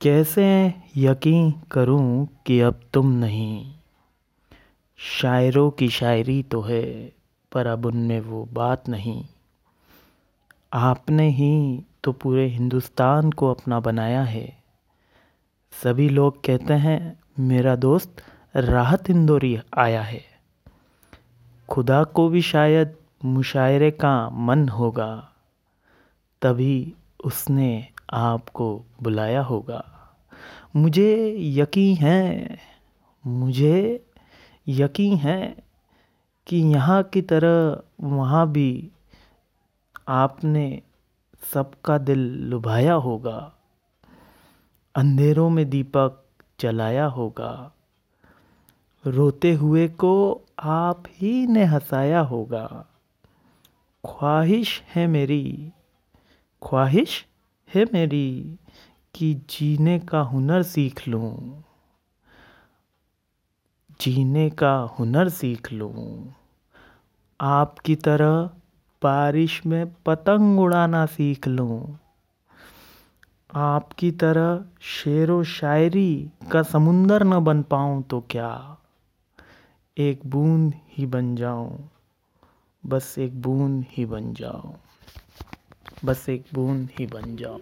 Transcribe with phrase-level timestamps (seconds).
[0.00, 3.74] कैसे यकीन करूँ कि अब तुम नहीं?
[4.96, 7.12] शायरों की शायरी तो है,
[7.52, 9.24] पर अब उनमें वो बात नहीं।
[10.72, 14.62] आपने ही तो पूरे हिंदुस्तान को अपना बनाया है।
[15.82, 18.16] सभी लोग कहते हैं, मेरा दोस्त
[18.56, 20.24] राहत इंदौरी आया है।
[21.68, 25.32] खुदा को भी शायद मुशायरे का मन होगा।
[26.42, 26.94] तभी
[27.24, 29.84] उसने आपको बुलाया होगा।
[30.76, 32.58] मुझे यकीन है,
[33.26, 34.06] मुझे
[34.68, 35.56] यकीन है
[36.46, 38.90] कि यहाँ की तरह वहाँ भी
[40.08, 40.82] आपने
[41.52, 43.54] सबका दिल लुभाया होगा।
[44.94, 46.24] अंधेरों में दीपक
[46.60, 47.72] जलाया होगा।
[49.06, 52.86] रोते हुए को आप ही ने हंसाया होगा।
[54.08, 55.72] ख्वाहिश है मेरी,
[56.68, 57.27] ख्वाहिश
[57.74, 58.58] है मेरी
[59.14, 61.64] कि जीने का हुनर सीख लूँ।
[64.00, 66.34] जीने का हुनर सीख लूँ।
[67.40, 68.50] आपकी तरह
[69.02, 71.98] बारिश में पतंग उड़ाना सीख लूँ।
[73.54, 78.78] आपकी तरह शेर व शायरी का समुंदर न बन पाऊँ तो क्या?
[79.98, 81.90] एक बूंद ही बन जाऊँ।
[82.86, 84.74] बस एक बूंद ही बन जाऊँ।
[86.04, 87.58] बस एक बूंद ही बन जाओ।